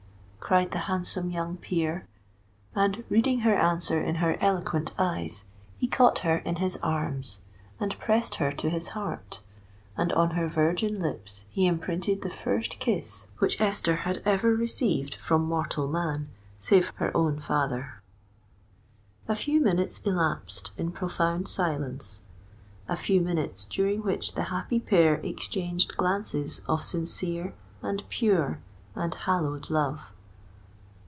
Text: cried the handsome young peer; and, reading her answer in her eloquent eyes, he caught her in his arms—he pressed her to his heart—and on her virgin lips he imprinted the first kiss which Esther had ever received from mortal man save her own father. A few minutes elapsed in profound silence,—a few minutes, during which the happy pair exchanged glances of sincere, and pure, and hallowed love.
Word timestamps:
cried 0.41 0.71
the 0.71 0.79
handsome 0.79 1.29
young 1.31 1.55
peer; 1.55 2.05
and, 2.75 3.05
reading 3.07 3.39
her 3.41 3.55
answer 3.55 4.01
in 4.01 4.15
her 4.15 4.35
eloquent 4.41 4.91
eyes, 4.99 5.45
he 5.77 5.87
caught 5.87 6.19
her 6.27 6.39
in 6.39 6.57
his 6.57 6.75
arms—he 6.83 7.87
pressed 7.95 8.35
her 8.35 8.51
to 8.51 8.69
his 8.69 8.89
heart—and 8.89 10.11
on 10.11 10.31
her 10.31 10.49
virgin 10.49 10.99
lips 10.99 11.45
he 11.49 11.65
imprinted 11.65 12.21
the 12.21 12.29
first 12.29 12.79
kiss 12.79 13.27
which 13.39 13.61
Esther 13.61 13.97
had 13.97 14.21
ever 14.25 14.53
received 14.53 15.15
from 15.15 15.45
mortal 15.45 15.87
man 15.87 16.27
save 16.59 16.89
her 16.95 17.15
own 17.15 17.39
father. 17.39 18.01
A 19.29 19.37
few 19.37 19.61
minutes 19.61 19.99
elapsed 20.01 20.73
in 20.75 20.91
profound 20.91 21.47
silence,—a 21.47 22.97
few 22.97 23.21
minutes, 23.21 23.65
during 23.67 24.01
which 24.03 24.33
the 24.35 24.43
happy 24.45 24.81
pair 24.81 25.15
exchanged 25.19 25.95
glances 25.95 26.59
of 26.67 26.83
sincere, 26.83 27.53
and 27.81 28.03
pure, 28.09 28.59
and 28.95 29.15
hallowed 29.15 29.69
love. 29.69 30.11